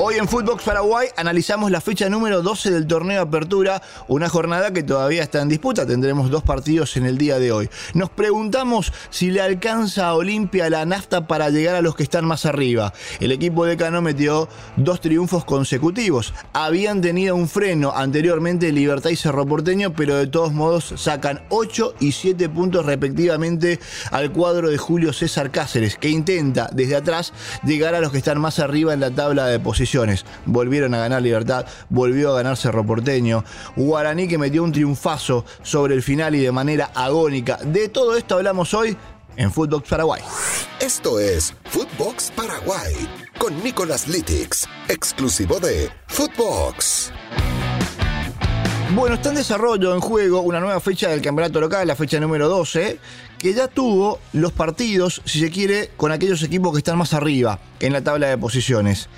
[0.00, 4.84] Hoy en Footbox Paraguay analizamos la fecha número 12 del torneo Apertura, una jornada que
[4.84, 7.68] todavía está en disputa, tendremos dos partidos en el día de hoy.
[7.94, 12.26] Nos preguntamos si le alcanza a Olimpia la nafta para llegar a los que están
[12.26, 12.92] más arriba.
[13.18, 16.32] El equipo de Cano metió dos triunfos consecutivos.
[16.52, 21.94] Habían tenido un freno anteriormente Libertad y Cerro Porteño, pero de todos modos sacan 8
[21.98, 23.80] y 7 puntos respectivamente
[24.12, 27.32] al cuadro de Julio César Cáceres, que intenta desde atrás
[27.64, 29.58] llegar a los que están más arriba en la tabla de
[30.46, 33.44] Volvieron a ganar Libertad, volvió a ganar Cerro Porteño.
[33.76, 37.56] Guaraní que metió un triunfazo sobre el final y de manera agónica.
[37.64, 38.96] De todo esto hablamos hoy
[39.36, 40.20] en Footbox Paraguay.
[40.80, 42.94] Esto es Footbox Paraguay
[43.38, 47.12] con Nicolás Litix, exclusivo de Footbox.
[48.94, 52.48] Bueno, está en desarrollo, en juego, una nueva fecha del campeonato local, la fecha número
[52.48, 52.98] 12,
[53.38, 57.60] que ya tuvo los partidos, si se quiere, con aquellos equipos que están más arriba
[57.80, 59.08] en la tabla de posiciones.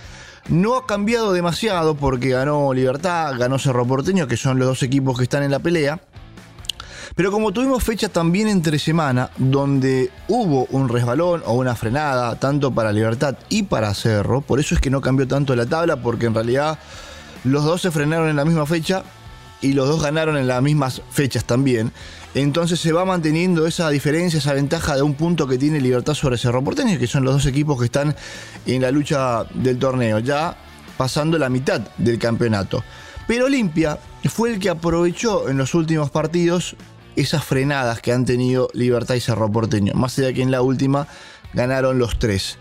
[0.50, 5.16] No ha cambiado demasiado porque ganó Libertad, ganó Cerro Porteño, que son los dos equipos
[5.16, 6.00] que están en la pelea.
[7.14, 12.72] Pero como tuvimos fecha también entre semana, donde hubo un resbalón o una frenada, tanto
[12.72, 16.26] para Libertad y para Cerro, por eso es que no cambió tanto la tabla, porque
[16.26, 16.80] en realidad
[17.44, 19.04] los dos se frenaron en la misma fecha
[19.62, 21.92] y los dos ganaron en las mismas fechas también.
[22.34, 26.38] Entonces se va manteniendo esa diferencia, esa ventaja de un punto que tiene Libertad sobre
[26.38, 28.14] Cerro Porteño, que son los dos equipos que están
[28.66, 30.56] en la lucha del torneo, ya
[30.96, 32.84] pasando la mitad del campeonato.
[33.26, 36.76] Pero Olimpia fue el que aprovechó en los últimos partidos
[37.16, 41.08] esas frenadas que han tenido Libertad y Cerro Porteño, más allá que en la última
[41.52, 42.58] ganaron los tres.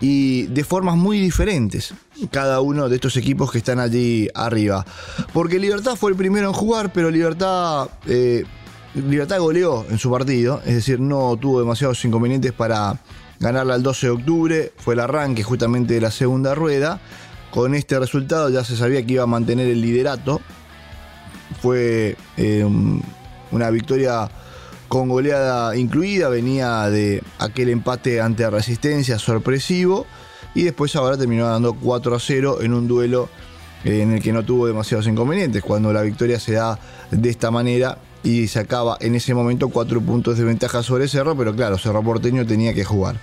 [0.00, 1.94] Y de formas muy diferentes,
[2.30, 4.84] cada uno de estos equipos que están allí arriba.
[5.32, 8.44] Porque Libertad fue el primero en jugar, pero Libertad eh,
[8.96, 12.98] Libertad goleó en su partido, es decir, no tuvo demasiados inconvenientes para
[13.38, 16.98] ganarla el 12 de octubre, fue el arranque justamente de la segunda rueda.
[17.50, 20.40] Con este resultado ya se sabía que iba a mantener el liderato.
[21.60, 22.66] Fue eh,
[23.50, 24.30] una victoria
[24.88, 30.06] con goleada incluida, venía de aquel empate ante Resistencia sorpresivo
[30.54, 33.28] y después ahora terminó dando 4 a 0 en un duelo
[33.84, 35.62] eh, en el que no tuvo demasiados inconvenientes.
[35.62, 36.78] Cuando la victoria se da
[37.10, 41.54] de esta manera, y sacaba en ese momento cuatro puntos de ventaja sobre Cerro, pero
[41.54, 43.20] claro, Cerro Porteño tenía que jugar.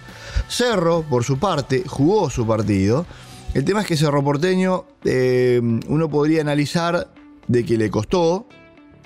[0.47, 3.05] Cerro, por su parte, jugó su partido.
[3.53, 7.09] El tema es que Cerro Porteño, eh, uno podría analizar
[7.47, 8.47] de que le costó,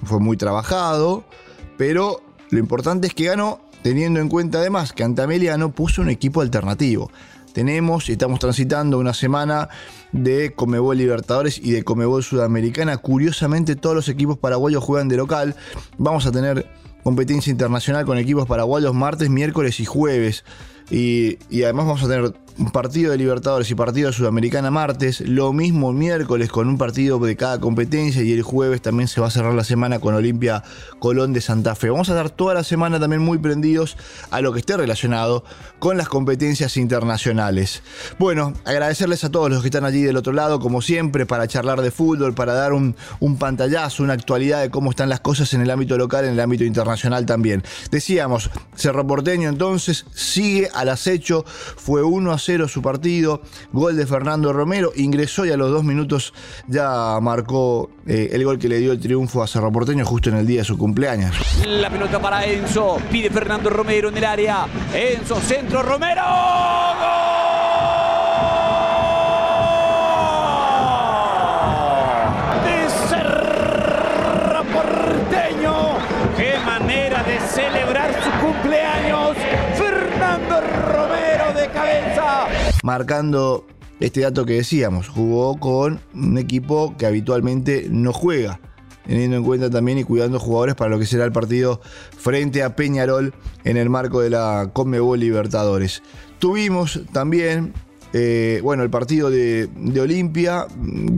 [0.04, 1.24] fue muy trabajado,
[1.80, 6.42] pero lo importante es que ganó, teniendo en cuenta además que Antameliano puso un equipo
[6.42, 7.10] alternativo
[7.58, 9.68] tenemos y estamos transitando una semana
[10.12, 12.98] de Comebol Libertadores y de Comebol Sudamericana.
[12.98, 15.56] Curiosamente todos los equipos paraguayos juegan de local.
[15.98, 16.70] Vamos a tener
[17.08, 20.44] competencia internacional con equipos paraguayos martes, miércoles y jueves.
[20.90, 25.54] Y, además vamos a tener un partido de Libertadores y partido de Sudamericana martes, lo
[25.54, 29.30] mismo miércoles con un partido de cada competencia y el jueves también se va a
[29.30, 30.64] cerrar la semana con Olimpia
[30.98, 31.90] Colón de Santa Fe.
[31.92, 33.96] Vamos a estar toda la semana también muy prendidos
[34.32, 35.44] a lo que esté relacionado
[35.78, 37.84] con las competencias internacionales.
[38.18, 41.82] Bueno, agradecerles a todos los que están allí del otro lado, como siempre, para charlar
[41.82, 45.62] de fútbol, para dar un, un pantallazo, una actualidad de cómo están las cosas en
[45.62, 47.64] el ámbito local, en el ámbito internacional también.
[47.92, 52.38] Decíamos, Cerro Porteño entonces sigue al acecho, fue 1 a
[52.68, 53.42] su partido,
[53.72, 56.34] gol de Fernando Romero, ingresó y a los dos minutos
[56.68, 60.38] ya marcó eh, el gol que le dio el triunfo a Cerro Porteño justo en
[60.38, 61.36] el día de su cumpleaños.
[61.66, 66.22] La pelota para Enzo, pide Fernando Romero en el área, Enzo, centro, Romero,
[77.48, 79.38] celebrar su cumpleaños,
[79.76, 82.48] Fernando Romero de cabeza.
[82.84, 83.66] Marcando
[84.00, 88.60] este dato que decíamos, jugó con un equipo que habitualmente no juega,
[89.06, 91.82] teniendo en cuenta también y cuidando jugadores para lo que será el partido
[92.18, 96.04] frente a Peñarol en el marco de la Conmebol Libertadores.
[96.40, 97.74] Tuvimos también
[98.14, 99.70] eh, bueno, el partido de,
[100.00, 100.66] Olimpia,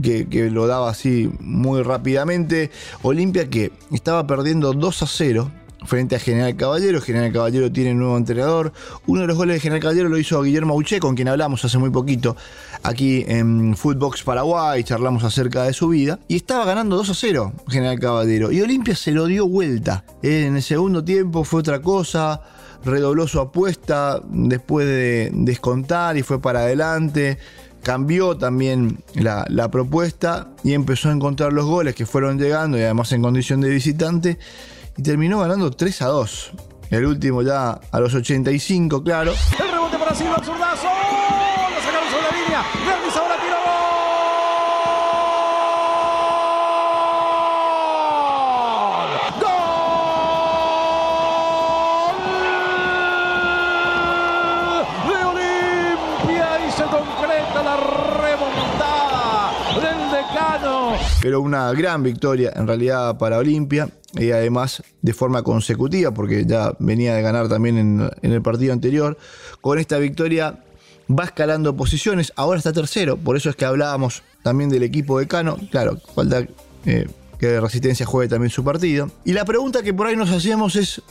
[0.02, 2.70] que, que, lo daba así muy rápidamente.
[3.02, 5.50] Olimpia que estaba perdiendo 2 a 0
[5.84, 7.00] frente a General Caballero.
[7.00, 8.72] General Caballero tiene nuevo entrenador.
[9.06, 11.78] Uno de los goles de General Caballero lo hizo Guillermo Auché, con quien hablamos hace
[11.78, 12.36] muy poquito
[12.82, 16.18] aquí en Footbox Paraguay, charlamos acerca de su vida.
[16.28, 18.52] Y estaba ganando 2 a 0 General Caballero.
[18.52, 20.04] Y Olimpia se lo dio vuelta.
[20.22, 22.42] En el segundo tiempo fue otra cosa.
[22.84, 27.38] Redobló su apuesta después de descontar y fue para adelante
[27.82, 32.82] cambió también la, la, propuesta y empezó a encontrar los goles que fueron llegando y
[32.82, 34.38] además en condición de visitante
[34.96, 36.52] y terminó ganando 3 a 2.
[36.90, 39.32] El último ya a los 85, claro.
[39.58, 40.88] El rebote para Silva, el zurdazo.
[40.88, 41.70] ¡Oh!
[41.70, 42.64] Lo sacaron sobre la línea.
[42.84, 43.56] Dermis ahora tiró.
[49.40, 49.50] ¡Gol!
[54.20, 54.86] ¡Gol!
[55.06, 60.92] De Olimpia y se concreta la remontada del decano.
[61.22, 66.74] Pero una gran victoria en realidad para Olimpia y además de forma consecutiva porque ya
[66.78, 69.16] venía de ganar también en, el partido anterior.
[69.60, 70.58] Con esta victoria
[71.08, 75.26] va escalando posiciones, ahora está tercero, por eso es que hablábamos también del equipo de
[75.26, 75.58] Cano.
[75.70, 76.46] Claro, falta
[76.86, 77.08] eh,
[77.38, 79.10] que Resistencia juegue también su partido.
[79.24, 81.02] Y la pregunta que por ahí nos hacemos es,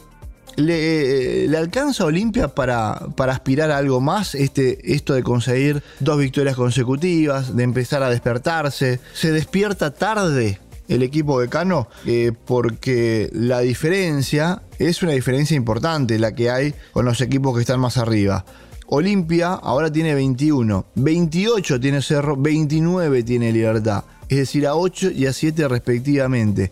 [0.56, 4.36] ¿le, le alcanza Olimpia para, para aspirar a algo más?
[4.36, 9.00] Este, esto de conseguir dos victorias consecutivas, de empezar a despertarse.
[9.14, 10.60] ¿Se despierta tarde?
[10.90, 16.74] El equipo de Cano, eh, porque la diferencia es una diferencia importante la que hay
[16.92, 18.44] con los equipos que están más arriba.
[18.88, 25.28] Olimpia ahora tiene 21, 28 tiene Cerro, 29 tiene Libertad, es decir, a 8 y
[25.28, 26.72] a 7 respectivamente.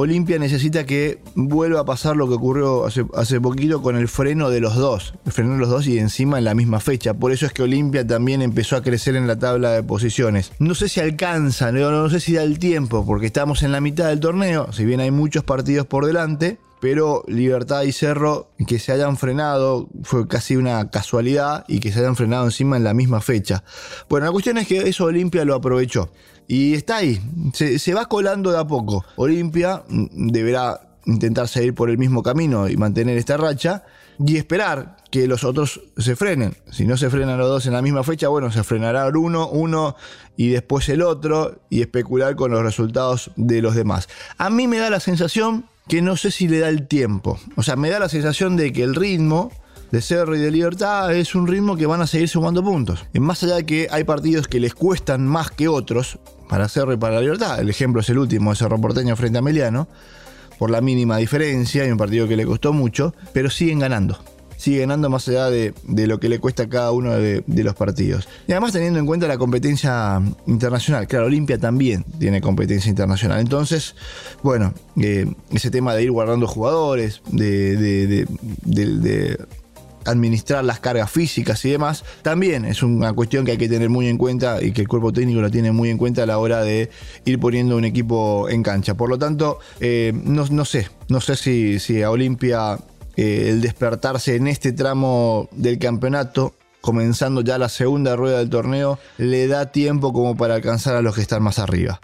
[0.00, 4.48] Olimpia necesita que vuelva a pasar lo que ocurrió hace, hace, poquito con el freno
[4.48, 5.14] de los dos.
[5.26, 7.14] El freno de los dos y encima en la misma fecha.
[7.14, 10.52] Por eso es que Olimpia también empezó a crecer en la tabla de posiciones.
[10.60, 13.80] No sé si alcanza, no, no sé si da el tiempo, porque estamos en la
[13.80, 14.72] mitad del torneo.
[14.72, 19.88] Si bien hay muchos partidos por delante, pero Libertad y Cerro que se hayan frenado
[20.02, 23.64] fue casi una casualidad y que se hayan frenado encima en la misma fecha.
[24.08, 26.10] Bueno, la cuestión es que eso Olimpia lo aprovechó
[26.46, 27.20] y está ahí,
[27.52, 29.04] se, se va colando de a poco.
[29.16, 33.84] Olimpia mm, deberá intentar seguir por el mismo camino y mantener esta racha
[34.24, 36.56] y esperar que los otros se frenen.
[36.70, 39.96] Si no se frenan los dos en la misma fecha, bueno, se frenará uno, uno
[40.36, 44.08] y después el otro y especular con los resultados de los demás.
[44.36, 47.38] A mí me da la sensación que no sé si le da el tiempo.
[47.56, 49.50] O sea, me da la sensación de que el ritmo
[49.90, 53.06] de Cerro y de Libertad es un ritmo que van a seguir sumando puntos.
[53.14, 56.18] Y más allá de que hay partidos que les cuestan más que otros,
[56.48, 59.42] para Cerro y para Libertad, el ejemplo es el último de Cerro Porteño frente a
[59.42, 59.88] Meliano,
[60.58, 64.18] por la mínima diferencia, hay un partido que le costó mucho, pero siguen ganando.
[64.58, 67.74] Sigue ganando más allá de, de lo que le cuesta cada uno de, de, los
[67.74, 68.28] partidos.
[68.46, 71.06] Y además teniendo en cuenta la competencia internacional.
[71.06, 73.40] Claro, Olimpia también tiene competencia internacional.
[73.40, 73.94] Entonces,
[74.42, 79.38] bueno, eh, ese tema de ir guardando jugadores, de, de
[80.08, 84.08] administrar las cargas físicas y demás, también es una cuestión que hay que tener muy
[84.08, 86.62] en cuenta y que el cuerpo técnico lo tiene muy en cuenta a la hora
[86.62, 86.90] de
[87.24, 88.94] ir poniendo un equipo en cancha.
[88.94, 92.78] Por lo tanto, eh, no, no, sé, no sé si, si a Olimpia
[93.18, 98.98] eh, el despertarse en este tramo del campeonato comenzando ya la segunda rueda del torneo,
[99.18, 102.00] le da tiempo como para alcanzar a los que están más arriba.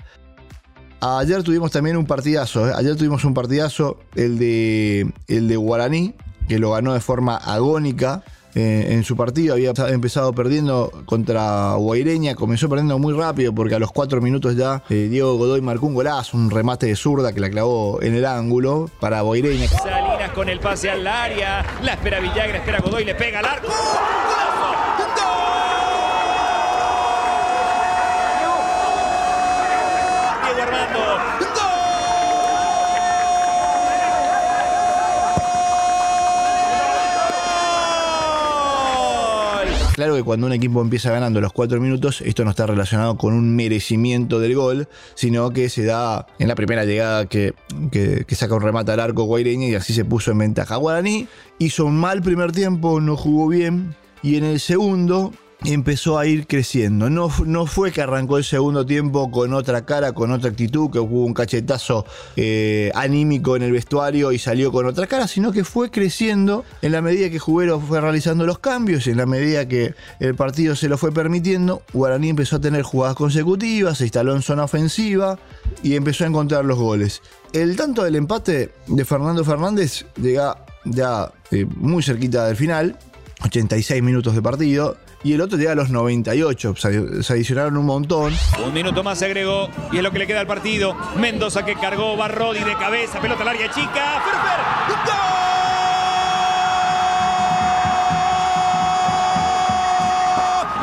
[1.01, 2.73] Ayer tuvimos también un partidazo, ¿eh?
[2.75, 6.15] ayer tuvimos un partidazo, el de, el de Guaraní,
[6.49, 8.25] que lo ganó de forma agónica.
[8.55, 13.79] Eh, en su partido había empezado perdiendo contra Guaireña, comenzó perdiendo muy rápido porque a
[13.79, 17.41] los cuatro minutos ya eh, Diego Godoy marcó un golazo, un remate de zurda que
[17.41, 19.69] la clavó en el ángulo para Guaireña.
[19.69, 23.69] Salinas con el pase al área, la espera Villagra, espera Godoy, le pega al arco.
[39.95, 43.33] Claro que cuando un equipo empieza ganando los cuatro minutos, esto no está relacionado con
[43.33, 47.55] un merecimiento del gol, sino que se da en la primera llegada que,
[47.93, 50.75] que, saca un remate al arco Guaireña y así se puso en ventaja.
[50.75, 51.29] Guaraní
[51.61, 55.33] hizo un mal primer tiempo, no jugó bien, y en el segundo
[55.65, 57.09] empezó a ir creciendo.
[57.09, 60.99] No, no fue que arrancó el segundo tiempo con otra cara, con otra actitud, que
[60.99, 62.05] hubo un cachetazo
[62.37, 66.93] eh, anímico en el vestuario y salió con otra cara, sino que fue creciendo en
[66.93, 70.89] la medida que Jubero fue realizando los cambios, en la medida que el partido se
[70.89, 75.39] lo fue permitiendo, Guaraní empezó a tener jugadas consecutivas, se instaló en zona ofensiva
[75.83, 77.23] y empezó a encontrar los goles.
[77.53, 82.99] El tanto del empate de Fernando Fernández llega ya eh, muy cerquita del final,
[83.45, 86.75] 86 minutos de partido, y el otro llega a los 98.
[86.77, 88.33] Se, adicionaron un montón.
[88.65, 90.97] Un minuto más se agregó y es lo que le queda al partido.
[91.17, 94.23] Mendoza que cargó, Barrodi de cabeza, pelota al área chica.
[94.25, 94.61] ¡Ferfer!
[95.05, 95.23] ¡Gol!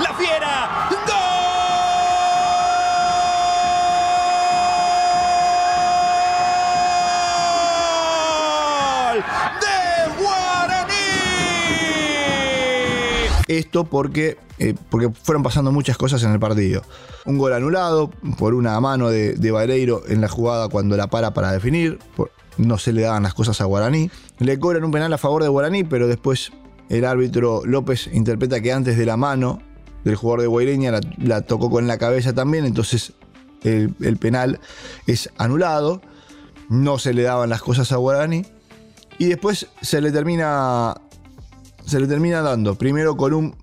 [0.04, 0.70] ¡La fiera!
[9.08, 9.51] ¡Gol!
[13.52, 16.84] Esto porque, eh, porque fueron pasando muchas cosas en el partido.
[17.26, 21.52] Un gol anulado por una mano de, de en la jugada cuando la para para
[21.52, 22.00] definir.
[22.56, 24.10] No se le daban las cosas a Guaraní.
[24.40, 26.54] Le cobran un penal a favor de Guaraní, pero después
[26.88, 29.60] el árbitro López interpreta que antes de la mano
[30.06, 33.12] del jugador de Guaireña la, la tocó con la cabeza también, entonces
[33.64, 34.62] el, el, penal
[35.08, 36.02] es anulado.
[36.70, 38.46] No se le daban las cosas a Guaraní.
[39.18, 40.96] Y después se le termina
[41.86, 42.76] se le termina dando.
[42.76, 43.56] Primero con un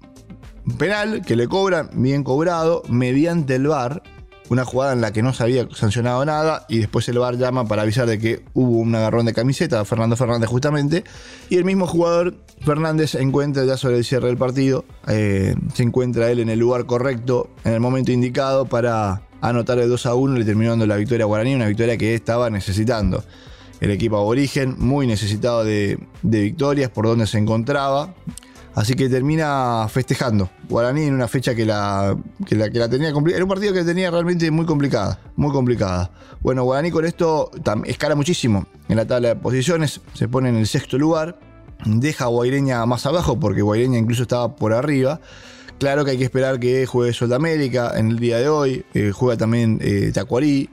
[0.77, 4.03] penal que le cobran, bien cobrado, mediante el VAR.
[4.51, 7.69] una jugada en la que no se había sancionado nada y después el VAR llama
[7.69, 11.05] para avisar de que hubo un agarrón de camiseta, Fernando Fernández justamente,
[11.51, 12.35] y el mismo jugador
[12.65, 16.87] Fernández encuentra ya sobre el cierre del partido, eh, se encuentra él en el lugar
[16.87, 20.97] correcto, en el momento indicado para anotar el 2 a 1 y terminó dando la
[20.97, 23.23] victoria a Guaraní, una victoria que estaba necesitando.
[23.81, 28.15] El equipo aborigen, muy necesitado de, victorias por donde se encontraba.
[28.75, 30.51] Así que termina festejando.
[30.69, 32.17] Guaraní en una fecha que la,
[32.47, 33.39] que la, la tenía complicada.
[33.39, 35.21] Era un partido que tenía realmente muy complicada.
[35.37, 36.11] Muy complicada.
[36.41, 37.51] Bueno, Guaraní con esto
[37.87, 40.01] escala muchísimo en la tabla de posiciones.
[40.15, 41.41] Se pone en el sexto lugar.
[41.85, 45.21] Deja a Guaireña más abajo porque Guaireña incluso estaba por arriba.
[45.79, 48.85] Claro que hay que esperar que juegue América en el día de hoy.
[48.95, 50.69] Eh, juega también eh, Tacuarí.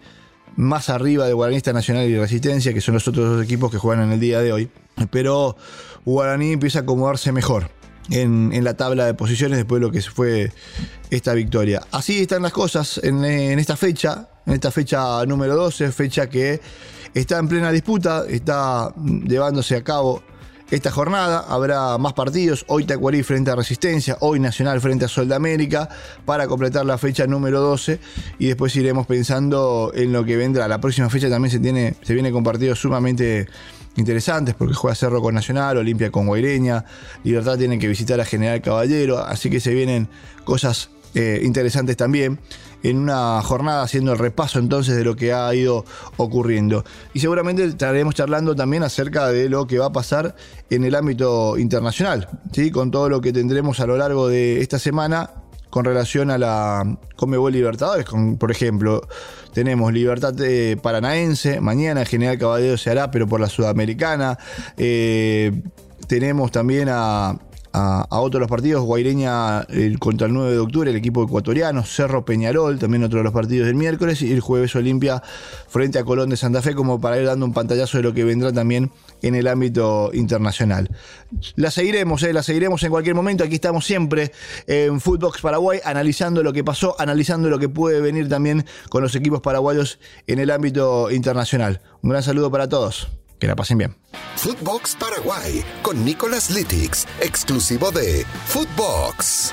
[0.55, 4.05] Más arriba de Guaranista Nacional y Resistencia, que son los otros dos equipos que juegan
[4.05, 4.69] en el día de hoy.
[5.12, 5.57] Pero
[6.05, 7.69] Guaraní empieza a acomodarse mejor
[8.09, 10.51] en, la tabla de posiciones después de lo que fue
[11.09, 11.81] esta victoria.
[11.91, 13.24] Así están las cosas en,
[13.59, 16.62] esta fecha, en esta fecha número 12, fecha que
[17.13, 20.24] está en plena disputa, está llevándose a cabo
[20.72, 21.45] esta jornada.
[21.48, 22.65] Habrá más partidos.
[22.67, 25.89] Hoy Tacuarí frente a Resistencia, hoy Nacional frente a Sol de América,
[26.25, 28.00] para completar la fecha número 12.
[28.39, 30.67] Y después iremos pensando en lo que vendrá.
[30.67, 33.48] La próxima fecha también se, tiene, se viene con partidos sumamente
[33.98, 36.84] interesantes porque juega Cerro con Nacional, Olimpia con Guaireña,
[37.24, 40.10] Libertad tiene que visitar a General Caballero, así que se vienen
[40.43, 42.39] cosas eh, interesantes también
[42.84, 45.86] en una jornada haciendo el repaso entonces de lo que ha ido
[46.17, 46.86] ocurriendo.
[47.13, 50.36] Y seguramente estaremos charlando también acerca de lo que va a pasar
[50.69, 52.69] en el ámbito internacional, ¿sí?
[52.69, 55.31] con todo lo que tendremos a lo largo de esta semana
[55.75, 58.05] con relación a la Comebol Libertadores.
[58.05, 59.07] Con, por ejemplo,
[59.53, 64.38] tenemos Libertad eh, Paranaense, mañana General Caballero se hará, pero por la Sudamericana.
[64.77, 65.51] Eh,
[66.07, 67.38] tenemos también a,
[67.75, 69.67] a, otros los partidos, Guaireña
[70.00, 73.67] contra el 9 de octubre, el equipo ecuatoriano, Cerro Peñarol, también otro de los partidos
[73.67, 75.22] del miércoles, y el jueves Olimpia
[75.67, 78.24] frente a Colón de Santa Fe, como para ir dando un pantallazo de lo que
[78.24, 78.91] vendrá también
[79.22, 80.89] en el ámbito internacional.
[81.55, 84.32] La seguiremos, eh, la seguiremos en cualquier momento, aquí estamos siempre
[84.67, 89.15] en Footbox Paraguay, analizando lo que pasó, analizando lo que puede venir también con los
[89.15, 91.82] equipos paraguayos en el ámbito internacional.
[92.01, 93.10] Un gran saludo para todos.
[93.39, 93.96] Que la pasen bien.
[94.38, 99.51] Footbox Paraguay con Nicolas Litix, exclusivo de Footbox.